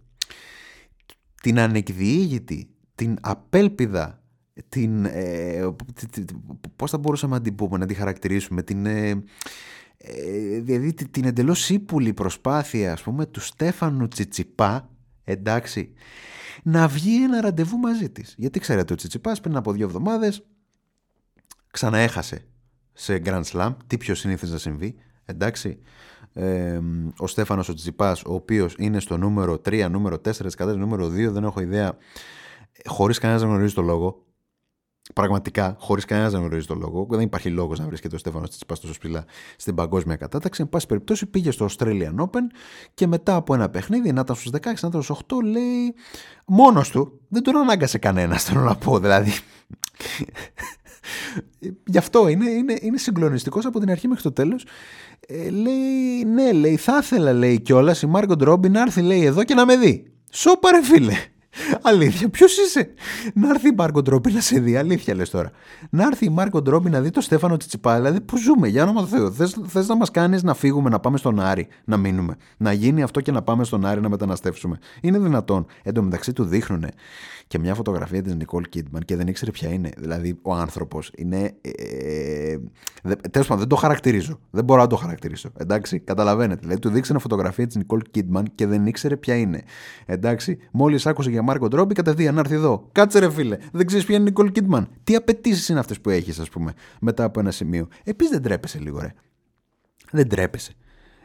[1.42, 4.22] την ανεκδιήγητη την απέλπιδα,
[4.68, 5.68] την, ε,
[6.76, 9.08] πώς θα μπορούσαμε να την πούμε, να τη χαρακτηρίσουμε, την, ε,
[9.96, 14.88] ε, δηλαδή την εντελώς ύπουλη προσπάθεια ας πούμε του Στέφανου Τσιτσιπά,
[15.24, 15.92] εντάξει,
[16.62, 18.34] να βγει ένα ραντεβού μαζί της.
[18.38, 20.42] Γιατί ξέρετε ο Τσιτσιπάς πριν από δύο εβδομάδες
[21.70, 22.44] ξαναέχασε
[22.92, 23.76] σε Grand Slam.
[23.86, 25.78] Τι πιο συνήθως να συμβεί, εντάξει.
[26.32, 26.80] Ε,
[27.16, 31.06] ο Στέφανος ο Τσιπάς, ο οποίος είναι στο νούμερο 3, νούμερο 4 της κατάστασης, νούμερο
[31.06, 31.96] 2, δεν έχω ιδέα,
[32.86, 34.24] χωρίς κανένας να γνωρίζει το λόγο.
[35.14, 38.80] Πραγματικά, χωρίς κανένας να γνωρίζει το λόγο, δεν υπάρχει λόγος να βρίσκεται ο Στέφανος Τσιπάς
[38.80, 39.24] τόσο ψηλά
[39.56, 40.62] στην παγκόσμια κατάταξη.
[40.62, 42.42] Εν πάση περιπτώσει, πήγε στο Australian Open
[42.94, 45.94] και μετά από ένα παιχνίδι, να ήταν στους 16, να ήταν στους 8, λέει
[46.46, 47.20] μόνος του.
[47.28, 48.98] Δεν τον ανάγκασε κανένας, θέλω να πω.
[48.98, 49.32] Δηλαδή,
[51.86, 54.66] Γι' αυτό είναι, είναι, είναι συγκλονιστικός από την αρχή μέχρι το τέλος.
[55.26, 59.44] Ε, λέει, ναι, λέει, θα ήθελα, λέει κιόλας η Μάργκο Ντρόμπι να έρθει, λέει, εδώ
[59.44, 60.12] και να με δει.
[60.30, 61.14] Σοπα ρε φίλε.
[61.82, 62.90] Αλήθεια, ποιος είσαι;
[63.34, 65.50] Να έρθει η Μάρκο Ντρόμπι να σε δει, αλήθεια λες τώρα.
[65.90, 67.96] Να έρθει η Μάρκο Ντρόμπι να δει το Στέφανο Τσιτσιπά.
[67.96, 69.32] Δηλαδή, πού ζούμε, για όνομα του Θεού.
[69.66, 72.36] Θες να μας κάνεις να φύγουμε, να πάμε στον Άρη, να μείνουμε.
[72.56, 74.78] Να γίνει αυτό και να πάμε στον Άρη να μεταναστεύσουμε.
[75.00, 75.66] Είναι δυνατόν.
[75.82, 76.84] Εν τω μεταξύ του δείχνουν
[77.50, 79.90] και μια φωτογραφία της Νικόλ Κίτμαν και δεν ήξερε ποια είναι.
[79.96, 81.54] Δηλαδή, ο άνθρωπος είναι.
[81.60, 82.56] Ε,
[83.30, 84.40] Τέλος πάντων, δεν το χαρακτηρίζω.
[84.50, 85.50] Δεν μπορώ να το χαρακτηρίσω.
[85.56, 86.60] Εντάξει, καταλαβαίνετε.
[86.60, 89.62] Δηλαδή, του δείξανε φωτογραφία της Νικόλ Κίτμαν και δεν ήξερε ποια είναι.
[90.06, 92.88] Εντάξει, μόλις άκουσε για Μάρκο Ντρόμπι, κατευθείαν να έρθει εδώ.
[92.92, 94.88] Κάτσε ρε φίλε, δεν ξέρεις ποια είναι η Νικόλ Κίτμαν.
[95.04, 97.88] Τι απαιτήσεις είναι αυτές που έχεις, ας πούμε, μετά από ένα σημείο.
[98.04, 99.12] Επίσης δεν τρέπεσαι λίγο, ρε.
[100.10, 100.72] Δεν τρέπεσαι.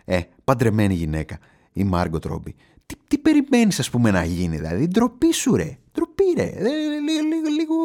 [0.06, 1.38] Ε, παντρεμένη γυναίκα,
[1.74, 2.56] η Μάργκο Τρόμπι.
[2.86, 5.78] Τι, τι περιμένεις, ας πούμε, να γίνει, δηλαδή; Ντροπή σου, ρε.
[5.94, 6.44] Ντροπή, ρε.
[6.44, 6.70] Ε,
[7.06, 7.76] λίγο, λίγο, λίγο,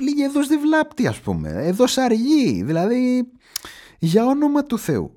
[0.00, 1.48] λίγο εδώ στη βλάπτη, ας πούμε.
[1.48, 2.62] Εδώ σαργή.
[2.62, 3.28] Δηλαδή,
[3.98, 5.14] για όνομα του Θεού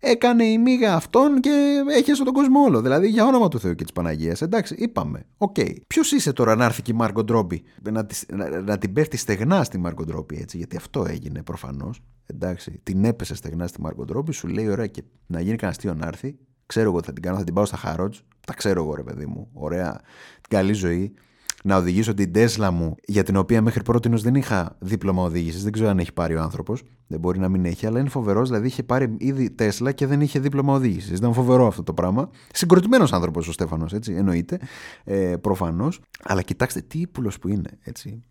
[0.00, 2.80] έκανε η μίγα αυτόν και έχασε τον κόσμο όλο.
[2.80, 4.42] Δηλαδή για όνομα του Θεού και της Παναγίας.
[4.42, 5.26] Εντάξει, είπαμε.
[5.36, 5.54] Οκ.
[5.58, 5.74] Okay.
[5.86, 9.64] Ποιος είσαι τώρα να έρθει και η Μάρκο Ντρόμπι; Να, να, να, την πέφτει στεγνά
[9.64, 12.02] στη Μάρκο Ντρόμπι, έτσι, γιατί αυτό έγινε προφανώς.
[12.26, 15.94] Εντάξει, την έπεσε στεγνά στη Μάρκο Ντρόμπι, σου λέει ωραία και να γίνει κανένα αστείο
[15.94, 16.38] να έρθει.
[16.70, 18.18] Ξέρω εγώ θα την κάνω, θα την πάω στα Χάροτζ.
[18.46, 19.48] Τα ξέρω εγώ ρε παιδί μου.
[19.52, 20.00] Ωραία.
[20.48, 21.14] Καλή ζωή
[21.62, 25.62] να οδηγήσω την Τέσλα μου, για την οποία μέχρι πρώτη δεν είχα δίπλωμα οδήγησης.
[25.62, 26.82] Δεν ξέρω αν έχει πάρει ο άνθρωπος.
[27.06, 28.48] Δεν μπορεί να μην έχει, αλλά είναι φοβερός.
[28.48, 31.18] Δηλαδή είχε πάρει ήδη Τέσλα και δεν είχε δίπλωμα οδήγησης.
[31.18, 32.30] Ήταν φοβερό αυτό το πράγμα.
[32.52, 34.58] Συγκροτημένος άνθρωπος ο Στέφανος, έτσι, εννοείται.
[35.04, 36.00] Ε, Προφανώς.
[36.22, 38.22] Αλλά κοιτάξτε τι ύπουλος που είναι, έτσι.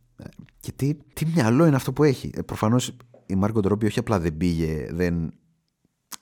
[0.60, 2.32] Και τι, τι μυαλό είναι αυτό που έχει.
[2.36, 5.32] Ε, Προφανώς η Μάρκο Τρόμπι όχι απλά δεν πήγε, δεν.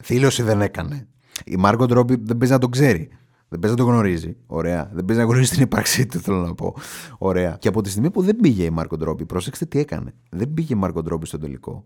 [0.03, 1.07] Θήλωση δεν έκανε.
[1.45, 3.09] Η Μάρκο Τρόμπι δεν παίζει να τον ξέρει.
[3.49, 4.37] Δεν παίζει να το γνωρίζει.
[4.47, 4.89] Ωραία.
[4.93, 6.75] Δεν παίζει να γνωρίζει την ύπαρξή του, θέλω να πω.
[7.17, 7.57] Ωραία.
[7.59, 10.13] Και από τη στιγμή που δεν πήγε η Μάρκο Ντρόμπι, πρόσεξτε τι έκανε.
[10.29, 11.85] Δεν πήγε η Μάρκο Ντρόμπι στο τελικό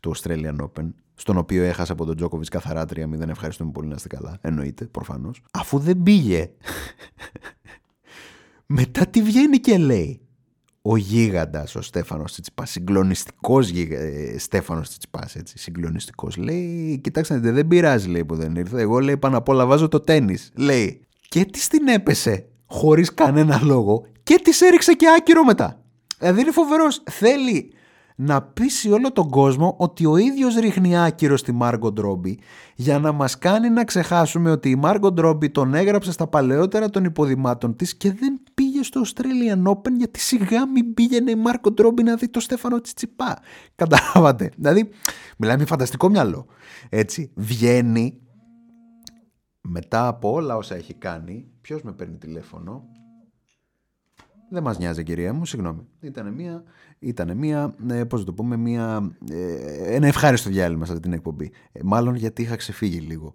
[0.00, 3.28] του Australian Open, στον οποίο έχασε από τον Τζόκοβιτ καθαρά 3-0.
[3.28, 4.38] Ευχαριστούμε πολύ να είστε καλά.
[4.40, 5.42] Εννοείται, προφανώς.
[5.50, 6.50] Αφού δεν πήγε.
[8.66, 10.20] Μετά τι βγαίνει και λέει
[10.82, 13.98] ο γίγαντας, ο Στέφανος Τσιτσιπάς, συγκλονιστικός γίγα...
[13.98, 15.58] Ε, Στέφανος Τσιτσιπάς, έτσι.
[15.58, 16.36] Συγκλονιστικός.
[16.36, 18.80] Λέει, κοιτάξτε, δεν πειράζει, λέει που δεν ήρθε.
[18.80, 20.36] Εγώ λέει πάνω απ' όλα βάζω το τέννη.
[20.54, 25.82] Λέει, και της την έπεσε χωρίς κανένα λόγο και της έριξε και άκυρο μετά.
[26.18, 27.02] Δηλαδή είναι φοβερός.
[27.10, 27.72] Θέλει
[28.16, 32.38] να πείσει όλο τον κόσμο ότι ο ίδιος ρίχνει άκυρο στη Μάργκο Ντρόμπι
[32.74, 37.04] για να μας κάνει να ξεχάσουμε ότι η Μάργκο Ντρόμπι τον έγραψε στα παλαιότερα των
[37.04, 38.40] υποδημάτων της και δεν
[38.82, 42.80] πήγε στο Australian Open γιατί σιγά μην πήγαινε η Μάργκο Ντρόμπι να δει το Στέφανο
[42.80, 43.38] Τσιτσιπά.
[43.74, 44.50] Καταλάβατε.
[44.56, 44.88] Δηλαδή,
[45.38, 46.46] μιλάμε με φανταστικό μυαλό.
[46.88, 48.20] Έτσι, βγαίνει
[49.60, 51.46] μετά από όλα όσα έχει κάνει.
[51.60, 52.84] Ποιος με παίρνει τηλέφωνο;
[54.50, 55.86] Δεν μας νοιάζει κυρία μου, συγγνώμη.
[56.00, 56.62] Ήταν μια,
[56.98, 61.52] ήτανε μια ε, πώς το πούμε, μια, ε, ένα ευχάριστο διάλειμμα σε αυτή την εκπομπή.
[61.72, 63.32] Ε, μάλλον γιατί είχα ξεφύγει λίγο.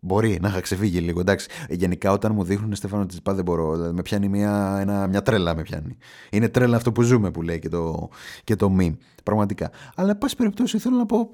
[0.00, 1.48] Μπορεί να είχα ξεφύγει λίγο, εντάξει.
[1.68, 3.74] Ε, γενικά όταν μου δείχνουν Στέφανο Τσιπά δεν μπορώ.
[3.74, 5.96] Δηλαδή, με πιάνει μια, ένα, μια τρέλα με πιάνει.
[6.30, 8.08] Είναι τρέλα αυτό που ζούμε που λέει και το,
[8.44, 8.96] και το meme.
[9.24, 9.70] Πραγματικά.
[9.94, 11.30] Αλλά εν πάση περιπτώσει θέλω να πω,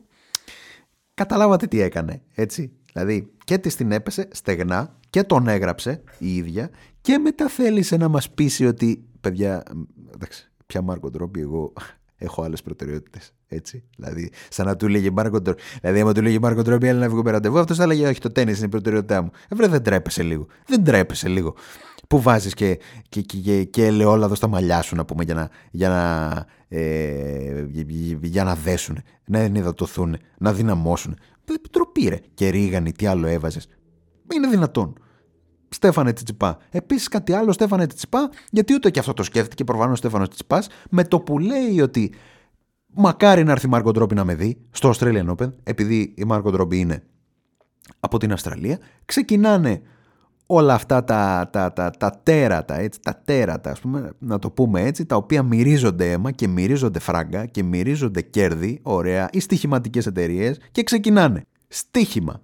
[1.14, 2.72] καταλάβατε τι έκανε, έτσι.
[2.92, 8.08] Δηλαδή και της την έπεσε στεγνά και τον έγραψε η ίδια και μετά θέλησε να
[8.08, 9.62] μας πείσει ότι παιδιά,
[10.14, 11.72] εντάξει, πια Μάρκο Τρόμπι εγώ
[12.16, 13.32] έχω άλλες προτεραιότητες.
[13.48, 13.84] Έτσι.
[13.96, 15.60] Δηλαδή, σαν να του λέγε Μάρκο Τρόμπι.
[15.80, 18.20] Δηλαδή, άμα του λέγε Μάρκο Τρόμπι, έλα να βγω με ραντεβού, αυτός θα έλεγε Όχι,
[18.20, 19.30] το τέννη είναι η προτεραιότητά μου.
[19.48, 20.46] Ε, δεν τρέπεσαι λίγο.
[20.66, 21.54] Δεν τρέπεσαι λίγο.
[22.08, 25.88] Που βάζεις και, και, και, και ελαιόλαδο στα μαλλιά σου, να πούμε, για να, για
[25.88, 26.46] να,
[26.78, 27.66] ε,
[28.22, 31.16] για να δέσουν, να ενυδατωθούν, να δυναμώσουν.
[31.70, 32.20] Τροπή, ρε.
[32.34, 33.68] Και ρίγανη, τι άλλο έβαζες.
[34.34, 34.94] Είναι δυνατόν.
[35.68, 36.58] Στέφανε Τσιτσιπά.
[36.70, 40.68] Επίσης κάτι άλλο, Στέφανε Τσιτσιπά, γιατί ούτε και αυτό το σκέφτηκε προφανώς ο Στέφανος Τσιτσιπάς,
[40.90, 42.12] με το που λέει ότι
[42.94, 46.50] μακάρι να έρθει η Μάρκο Ντρόμπι να με δει στο Australian Open, επειδή η Μάρκο
[46.50, 47.02] Ντρόμπι είναι
[48.00, 49.82] από την Αυστραλία, ξεκινάνε
[50.46, 54.82] όλα αυτά τα, τα, τα, τα τέρατα, έτσι, τα τέρατα, ας πούμε, να το πούμε
[54.82, 60.58] έτσι, τα οποία μυρίζονται αίμα και μυρίζονται φράγκα και μυρίζονται κέρδη, ωραία, ή στοιχηματικές εταιρείες
[60.72, 61.42] και ξεκινάνε.
[61.68, 62.40] Στίχημα.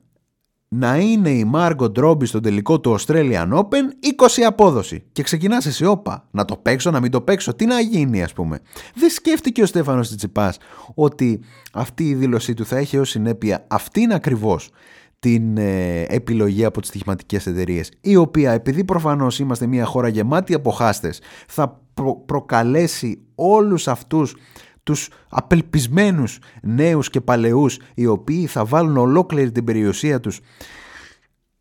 [0.75, 5.03] Να είναι η Μάργκο Ντρόμπι στο τελικό του Australian Open 20 απόδοση.
[5.13, 8.33] Και ξεκινάς εσύ, όπα, να το παίξω, να μην το παίξω, τι να γίνει, ας
[8.33, 8.61] πούμε.
[8.95, 10.59] Δεν σκέφτηκε ο Στέφανος Τσιτσιπάς
[10.95, 11.41] ότι
[11.73, 14.71] αυτή η δήλωσή του θα έχει ως συνέπεια αυτήν ακριβώς
[15.19, 20.55] την ε, επιλογή από τις στοιχηματικές εταιρείες, η οποία επειδή προφανώς είμαστε μια χώρα γεμάτη
[20.55, 21.81] από χάστες θα
[22.27, 24.37] προκαλέσει όλους αυτούς
[24.83, 30.41] τους απελπισμένους νέους και παλαιούς οι οποίοι θα βάλουν ολόκληρη την περιουσία τους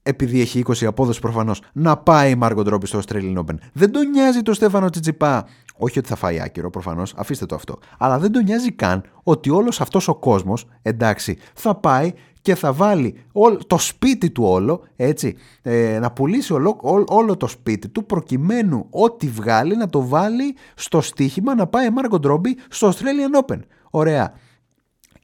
[0.03, 3.55] επειδή έχει 20 απόδοση προφανώς να πάει η Μάργκο Ντρόμπι στο Australian Open.
[3.73, 5.45] Δεν τον νοιάζει το Στέφανο Τσιτσιπά.
[5.75, 7.77] Όχι ότι θα φάει άκυρο προφανώς, αφήστε το αυτό.
[7.97, 12.73] Αλλά δεν τον νοιάζει καν ότι όλος αυτός ο κόσμος, εντάξει, θα πάει και θα
[12.73, 13.23] βάλει
[13.67, 19.27] το σπίτι του όλο, έτσι, ε, να πουλήσει όλο, όλο το σπίτι του προκειμένου ό,τι
[19.27, 23.59] βγάλει να το βάλει στο στοίχημα να πάει Μάρκο Ντρόμπι στο Australian Open.
[23.89, 24.33] Ωραία.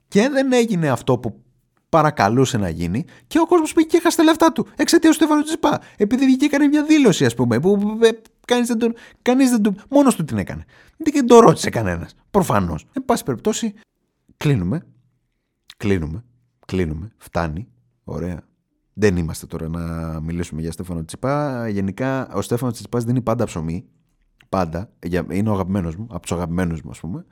[0.08, 1.42] Και δεν έγινε αυτό που
[1.90, 5.44] παρακαλούσε να γίνει και ο κόσμος πήγε και έχασε τα λεφτά του εξαιτίας του Στέφανου
[5.44, 5.82] Τσιπά.
[5.98, 8.10] Επειδή βγήκε έκανε μια δήλωση ας πούμε που ε,
[8.46, 10.66] κανείς δεν τον, κανείς δεν τον, μόνος του την έκανε.
[10.98, 12.16] Δεν το ρώτησε κανένας.
[12.32, 12.86] Προφανώς.
[12.94, 13.74] Εν πάση περιπτώσει
[14.38, 14.86] κλείνουμε.
[15.78, 16.24] Κλείνουμε
[16.68, 17.68] κλείνουμε, φτάνει,
[18.04, 18.48] ωραία.
[18.94, 21.68] Δεν είμαστε τώρα να μιλήσουμε για Στέφανο Τσιπά.
[21.70, 23.86] Γενικά, ο Στέφανος Τσιπάς δίνει πάντα ψωμί.
[24.50, 24.90] Πάντα.
[25.30, 27.26] Είναι ο αγαπημένος μου, από τους αγαπημένους μου, ας πούμε.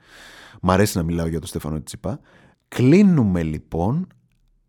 [0.60, 2.20] Μ' αρέσει να μιλάω για τον Στέφανο Τσιπά.
[2.68, 4.06] Κλείνουμε λοιπόν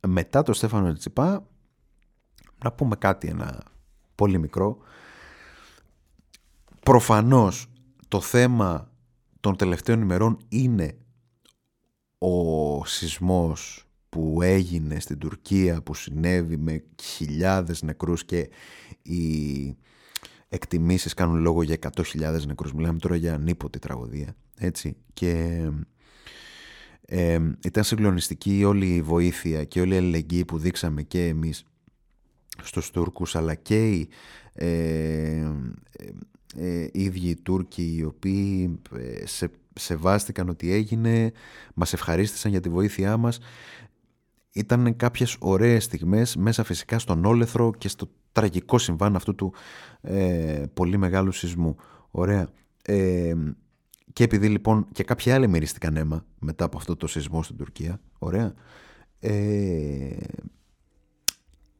[0.08, 1.48] μετά το Στέφανο Τσιπά
[2.64, 3.64] να πούμε κάτι ένα
[4.16, 4.78] πολύ μικρό.
[6.84, 7.68] Προφανώς
[8.08, 8.92] το θέμα
[9.40, 10.98] των τελευταίων ημερών είναι
[12.18, 13.87] ο σεισμός
[14.18, 18.50] που έγινε στην Τουρκία που συνέβη με χιλιάδες νεκρούς και
[19.02, 19.78] οι
[20.50, 22.74] εκτιμήσεις κάνουν λόγο για 100.000 νεκρούς.
[22.74, 24.96] Μιλάμε τώρα για ανίποτη τραγωδία έτσι.
[25.14, 25.62] Και
[27.02, 31.66] ε, ήταν συγκλονιστική όλη η βοήθεια και όλη η αλληλεγγύη που δείξαμε και εμείς
[32.64, 34.10] στους Τούρκους αλλά και οι
[34.54, 35.52] ε, ε,
[36.56, 41.32] ε ίδιοι οι Τούρκοι οι οποίοι ε, σε, σεβάστηκαν ότι έγινε
[41.74, 43.40] μας ευχαρίστησαν για τη βοήθειά μας
[44.58, 49.54] ήταν κάποιες ωραίες στιγμές μέσα φυσικά στον όλεθρο και στο τραγικό συμβάν αυτού του
[50.02, 51.76] ε, πολύ μεγάλου σεισμού.
[52.12, 52.48] Ωραία.
[52.82, 53.34] Ε,
[54.14, 58.00] και επειδή λοιπόν και κάποιοι άλλοι μυρίστηκαν αίμα μετά από αυτό το σεισμό στην Τουρκία.
[58.20, 58.54] Ωραία.
[59.20, 60.18] Ε,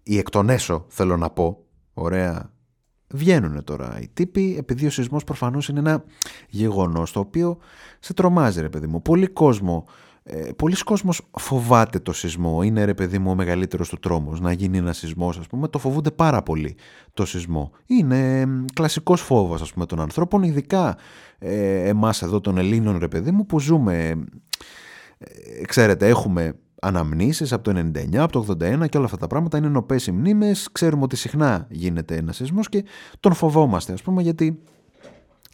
[0.04, 1.66] οι εκ των έσω θέλω να πω.
[1.94, 2.52] Ωραία.
[3.10, 6.04] Βγαίνουν τώρα οι τύποι επειδή ο σεισμός προφανώς είναι ένα
[6.50, 7.58] γεγονός το οποίο
[8.00, 9.02] σε τρομάζει ρε παιδί μου.
[9.02, 9.86] Πολύ κόσμο
[10.30, 12.64] ε, πολλοί κόσμος φοβάται το σεισμό.
[12.64, 15.68] Είναι ρε παιδί μου ο μεγαλύτερος του τρόμος να γίνει ένα σεισμός ας πούμε.
[15.68, 16.76] Το φοβούνται πάρα πολύ
[17.14, 17.72] το σεισμό.
[17.86, 20.98] Είναι κλασικός φόβος ας πούμε των ανθρώπων ειδικά
[21.40, 24.26] ε, εμάς εδώ των Ελλήνων ρε παιδί μου που ζούμε
[25.18, 29.58] ε, ξέρετε έχουμε αναμνήσεις από το 99, από το 81 και όλα αυτά τα πράγματα
[29.58, 32.86] είναι νοπές οι μνήμες ξέρουμε ότι συχνά γίνεται ένα σεισμός και
[33.20, 34.60] τον φοβόμαστε ας πούμε γιατί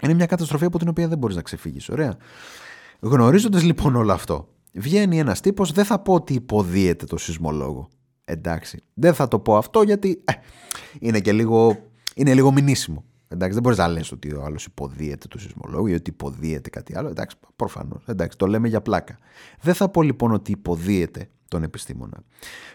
[0.02, 2.18] είναι μια καταστροφή από την οποία δεν μπορείς να ξεφύγεις ωραία
[3.00, 7.90] Γνωρίζοντας λοιπόν όλο αυτό βγαίνει ένας τύπος, δεν θα πω ότι υποδίεται το σεισμολόγο.
[8.26, 10.34] Εντάξει, δεν θα το πω αυτό γιατί ε,
[11.00, 11.78] είναι και λίγο,
[12.16, 13.04] είναι λίγο μηνύσιμο.
[13.28, 16.98] Εντάξει, δεν μπορείς να λες ότι ο άλλος υποδίεται το σεισμολόγο ή ότι υποδίεται κάτι
[16.98, 17.10] άλλο.
[17.10, 18.04] Εντάξει, προφανώς.
[18.06, 19.18] Εντάξει, το λέμε για πλάκα.
[19.62, 22.24] Δεν θα πω λοιπόν ότι υποδίεται τον επιστήμονα.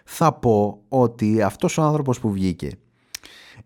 [0.05, 2.71] Θα πω ότι αυτός ο άνθρωπος που βγήκε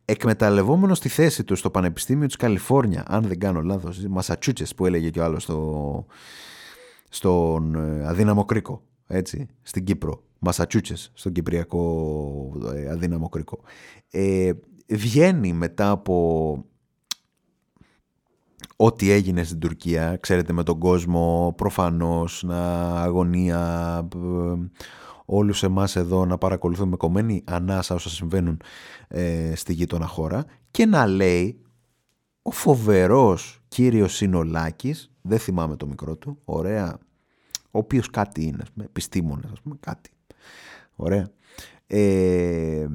[0.05, 5.11] εκμεταλλευόμενος τη θέση του στο Πανεπιστήμιο της Καλιφόρνια, αν δεν κάνω λάθος, Μασατσούτσες που έλεγε
[5.11, 6.07] και ο άλλος στο,
[7.14, 13.61] στον ε, αδύναμο κρίκο, έτσι, στην Κύπρο, Μασατσούτσες, στον Κυπριακό ε, αδύναμο κρίκο.
[14.11, 14.53] Ε,
[14.88, 16.57] βγαίνει μετά από
[18.77, 24.18] ό,τι έγινε στην Τουρκία, ξέρετε με τον κόσμο προφανώς να αγωνία ε,
[25.25, 28.61] όλους εμάς εδώ να παρακολουθούμε κομμένη ανάσα όσα συμβαίνουν
[29.09, 31.61] ε, στη γείτονα χώρα και να λέει
[32.42, 36.99] ο φοβερός κύριος Συνολάκης δεν θυμάμαι το μικρό του, ωραία,
[37.71, 40.11] ο οποίος κάτι είναι, επιστήμονας, ας πούμε, κάτι,
[40.95, 41.31] ωραία.
[41.87, 42.87] Ε,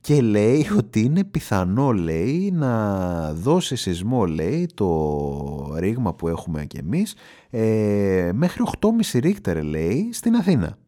[0.00, 6.78] και λέει ότι είναι πιθανό, λέει, να δώσει σεισμό, λέει, το ρήγμα που έχουμε και
[6.78, 7.14] εμείς,
[7.50, 10.78] ε, μέχρι 8,5 ρίχτερ, λέει, στην Αθήνα.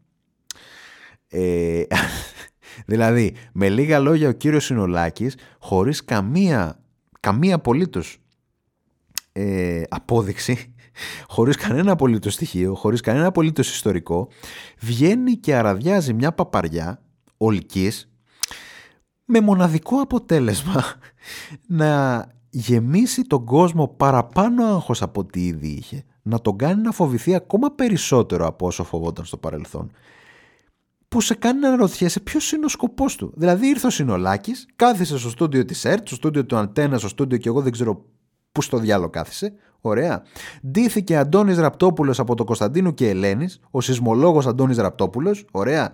[1.28, 1.82] Ε,
[2.86, 6.80] δηλαδή, με λίγα λόγια ο κύριος Συνολάκης, χωρίς καμία,
[7.20, 8.19] καμία απολύτως
[9.32, 10.74] ε, απόδειξη,
[11.26, 14.28] χωρίς κανένα απολύτως στοιχείο, χωρίς κανένα απολύτως ιστορικό,
[14.78, 17.02] βγαίνει και αραδιάζει μια παπαριά
[17.36, 18.10] ολικής
[19.24, 20.84] με μοναδικό αποτέλεσμα
[21.66, 27.34] να γεμίσει τον κόσμο παραπάνω άγχος από ό,τι ήδη είχε, να τον κάνει να φοβηθεί
[27.34, 29.90] ακόμα περισσότερο από όσο φοβόταν στο παρελθόν.
[31.08, 33.32] που σε κάνει να αναρωτιέσαι ποιος είναι ο σκοπός του.
[33.36, 37.38] Δηλαδή ήρθε ο Συνολάκη, κάθισε στο στούντιο της ΕΡΤ, στο στούντιο του Αντένα, στο στούντιο
[37.38, 38.04] και εγώ δεν ξέρω
[38.52, 39.52] πού στο διάλογο κάθισε.
[39.80, 40.22] Ωραία.
[40.66, 45.44] Ντύθηκε Αντώνης Ραπτόπουλος από το Κωνσταντίνου και Ελένης, ο σεισμολόγος Αντώνης Ραπτόπουλος.
[45.50, 45.92] Ωραία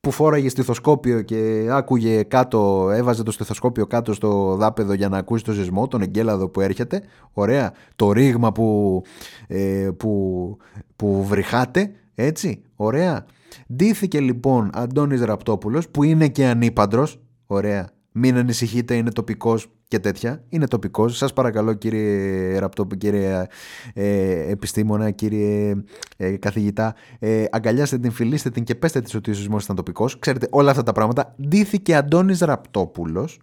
[0.00, 5.44] που φόραγε στιθοσκόπιο και άκουγε κάτω, έβαζε το στιθοσκόπιο κάτω στο δάπεδο για να ακούσει
[5.44, 7.02] το σεισμό, τον εγκέλαδο που έρχεται.
[7.32, 7.72] Ωραία.
[7.96, 9.02] Το ρήγμα που,
[9.46, 10.56] ε, που,
[10.96, 11.90] που βρυχάτε.
[12.14, 12.62] Έτσι.
[12.76, 13.26] Ωραία.
[13.74, 17.20] Ντύθηκε λοιπόν Αντώνης Ραπτόπουλος που είναι και ανήπαντρος.
[17.46, 17.88] Ωραία.
[18.12, 20.42] Μην ανησυχείτε, είναι τοπικός και τέτοια.
[20.48, 21.16] Είναι τοπικός.
[21.16, 23.46] Σας παρακαλώ κύριε Ραπτόπου, κύριε
[23.94, 25.74] ε, επιστήμονα, κύριε
[26.16, 30.18] ε, καθηγητά, ε, αγκαλιάστε την, φιλήστε την και πέστε της ότι ο σεισμός ήταν τοπικός.
[30.18, 31.34] Ξέρετε όλα αυτά τα πράγματα.
[31.48, 33.38] Ντύθηκε Αντώνης Ραπτόπουλος,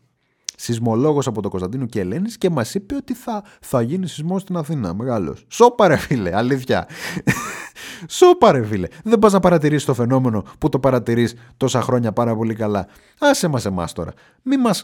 [0.56, 4.58] σεισμολόγος από το Κωνσταντίνο και Ελένης και μας είπε ότι θα, θα γίνει σεισμό στην
[4.58, 4.94] Αθήνα.
[4.94, 5.46] Μεγάλος.
[5.48, 6.88] Σώπα ρε φίλε, αλήθεια.
[8.08, 8.88] Σώπα ρε φίλε.
[9.04, 12.88] Δεν πας να παρατηρήσεις το φαινόμενο που το παρατηρείς τόσα χρόνια πάρα πολύ καλά.
[13.20, 14.12] Άσε μας εμάς τώρα.
[14.42, 14.84] Μη μας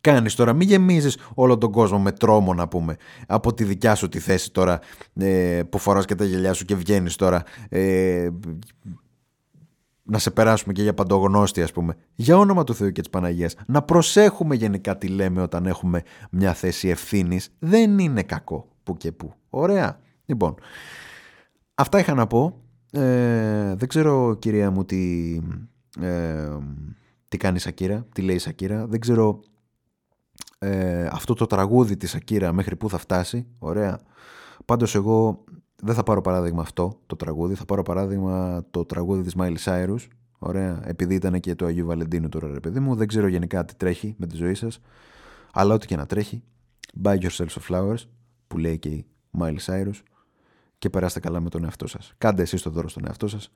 [0.00, 2.96] κάνεις τώρα, μην γεμίζεις όλο τον κόσμο με τρόμο να πούμε.
[3.26, 4.80] Από τη δικιά σου τη θέση τώρα
[5.14, 8.28] ε, που φοράς και τα γελιά σου και βγαίνεις τώρα ε,
[10.02, 11.96] να σε περάσουμε και για παντογνώστη ας πούμε.
[12.14, 16.54] Για όνομα του Θεού και της Παναγίας να προσέχουμε γενικά τι λέμε όταν έχουμε μια
[16.54, 17.48] θέση ευθύνης.
[17.58, 19.34] δεν είναι κακό που και που.
[19.50, 20.00] Ωραία.
[20.24, 20.54] Λοιπόν
[21.74, 22.56] αυτά είχα να πω.
[22.92, 25.34] Ε, δεν ξέρω κυρία μου τι
[26.00, 26.48] ε,
[27.28, 29.40] τι κάνεις η Σακύρα, τι λέει η Σακύρα δεν ξέρω
[30.62, 34.00] ε, αυτό το τραγούδι της Ακύρα μέχρι που θα φτάσει, ωραία.
[34.64, 35.44] Πάντως εγώ
[35.76, 40.06] δεν θα πάρω παράδειγμα αυτό το τραγούδι, θα πάρω παράδειγμα το τραγούδι της Miley Cyrus,
[40.38, 43.74] ωραία, επειδή ήταν και το Αγίου Βαλεντίνου τώρα ρε παιδί μου, δεν ξέρω γενικά τι
[43.74, 44.80] τρέχει με τη ζωή σας,
[45.52, 46.42] αλλά ό,τι και να τρέχει,
[47.02, 48.04] buy yourself some flowers,
[48.46, 49.06] που λέει και η
[49.38, 50.02] Miley Cyrus,
[50.78, 52.14] και περάστε καλά με τον εαυτό σας.
[52.18, 53.52] Κάντε εσείς το δώρο στον εαυτό σας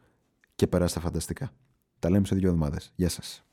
[0.55, 1.51] και περάστε φανταστικά.
[1.99, 2.93] Τα λέμε σε δύο εβδομάδες.
[2.97, 3.46] Γεια σας.